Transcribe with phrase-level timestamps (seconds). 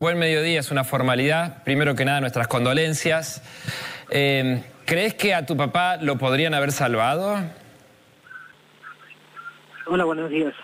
[0.00, 1.62] Buen mediodía, es una formalidad.
[1.62, 3.42] Primero que nada, nuestras condolencias.
[4.08, 7.36] Eh, ¿Crees que a tu papá lo podrían haber salvado?
[9.84, 10.54] Hola, buenos días.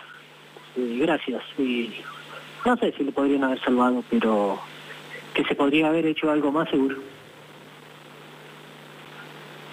[0.75, 1.43] Eh, gracias.
[1.59, 1.93] Y
[2.65, 4.59] no sé si le podrían haber salvado, pero
[5.35, 6.95] que se podría haber hecho algo más seguro.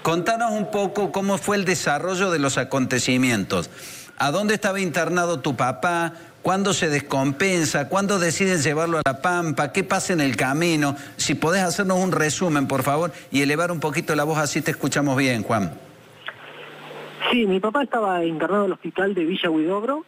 [0.02, 3.70] Contanos un poco cómo fue el desarrollo de los acontecimientos.
[4.18, 6.12] ¿A dónde estaba internado tu papá?
[6.44, 7.88] ¿Cuándo se descompensa?
[7.88, 9.72] ¿Cuándo deciden llevarlo a La Pampa?
[9.72, 10.94] ¿Qué pasa en el camino?
[11.16, 14.72] Si podés hacernos un resumen, por favor, y elevar un poquito la voz, así te
[14.72, 15.72] escuchamos bien, Juan.
[17.30, 20.04] Sí, mi papá estaba internado en hospital de Villa Huidobro.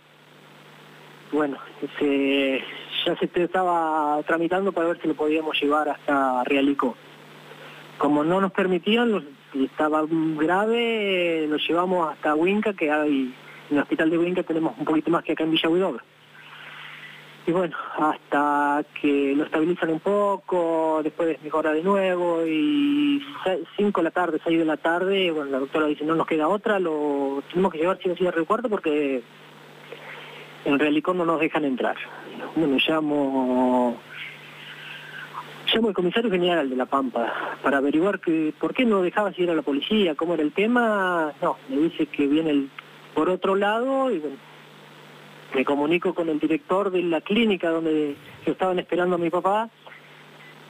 [1.33, 1.57] Bueno,
[1.99, 2.61] se,
[3.07, 6.99] ya se estaba tramitando para ver si lo podíamos llevar hasta Realicó.
[7.97, 10.05] Como no nos permitían, estaba
[10.37, 13.35] grave, lo llevamos hasta Huinca, que hay,
[13.71, 16.05] en el hospital de Huinca tenemos un poquito más que acá en Villa Huidobro.
[17.47, 23.23] Y bueno, hasta que lo estabilizan un poco, después mejora de nuevo y
[23.77, 26.49] 5 de la tarde, 6 de la tarde, bueno, la doctora dice no nos queda
[26.49, 29.23] otra, lo tenemos que llevar si o sí al recuerdo porque
[30.65, 31.95] en Realicó no nos dejan entrar.
[32.57, 33.97] Bueno, llamo,
[35.73, 37.33] llamo al comisario general de La Pampa
[37.63, 41.33] para averiguar que por qué no dejaba ir a la policía, cómo era el tema,
[41.41, 42.71] no, me dice que viene el,
[43.15, 44.37] por otro lado y bueno,
[45.55, 49.71] me comunico con el director de la clínica donde estaban esperando a mi papá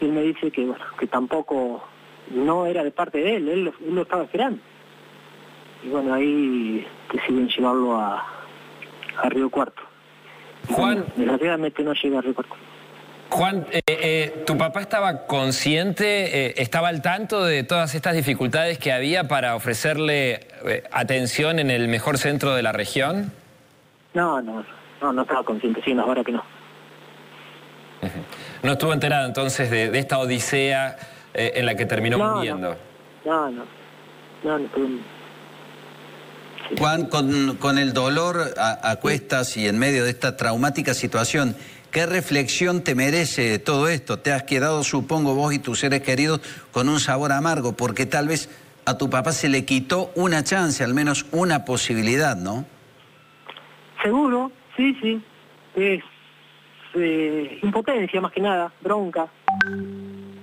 [0.00, 1.82] y él me dice que bueno que tampoco
[2.30, 4.60] no era de parte de él, él lo, estaba esperando.
[5.84, 8.27] Y bueno, ahí deciden llevarlo a,
[9.22, 9.82] a Río Cuarto.
[10.69, 11.04] Juan...
[11.16, 12.54] desgraciadamente no llega a Río Cuarto.
[13.28, 18.78] Juan, eh, eh, ¿tu papá estaba consciente, eh, estaba al tanto de todas estas dificultades
[18.78, 20.47] que había para ofrecerle
[20.91, 23.32] atención en el mejor centro de la región?
[24.17, 24.64] No, no,
[25.03, 26.42] no, no estaba consciente, sí, no, ahora que no.
[28.62, 30.97] ¿No estuvo enterado entonces de, esta odisea
[31.34, 32.75] eh, en la que terminó muriendo?
[33.27, 33.67] No, no,
[34.42, 34.69] no, no,
[36.78, 41.54] Juan, con, el dolor a, cuestas y en medio de esta traumática situación,
[41.91, 44.19] ¿qué reflexión te merece todo esto?
[44.19, 46.41] Te has quedado, supongo, vos y tus seres queridos
[46.72, 48.48] con un sabor amargo, porque tal vez
[48.87, 52.65] a tu papá se le quitó una chance, al menos una posibilidad, ¿no?
[54.06, 55.21] Seguro, sí, sí.
[55.75, 56.00] Es
[56.94, 59.27] eh, impotencia más que nada, bronca,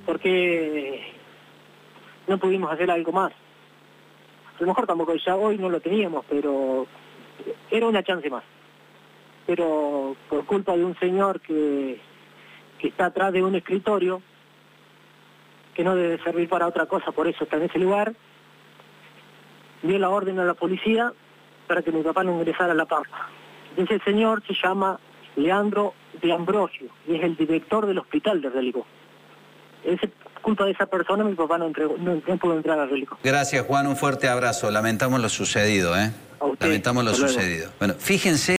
[0.06, 1.14] porque
[2.28, 3.32] no pudimos hacer algo más.
[3.32, 6.88] A lo mejor tampoco ya hoy no lo teníamos, pero
[7.72, 8.44] era una chance más.
[9.48, 12.02] Pero por culpa de un señor que,
[12.80, 14.22] que está atrás de un escritorio,
[15.74, 18.14] que no debe servir para otra cosa, por eso está en ese lugar,
[19.84, 21.14] dio la orden a la policía
[21.66, 23.30] para que mi papá no ingresara a La Pampa.
[23.78, 25.00] Ese señor se llama
[25.36, 28.86] Leandro de Ambrosio y es el director del hospital de Relicó.
[29.84, 30.00] Es
[30.42, 33.18] culpa de esa persona mi papá no, entregó, no, pudo entrar a Relicó.
[33.24, 34.70] Gracias Juan, un fuerte abrazo.
[34.70, 36.12] Lamentamos lo sucedido, ¿eh?
[36.60, 37.72] Lamentamos lo sucedido.
[37.80, 38.52] Bueno, fíjense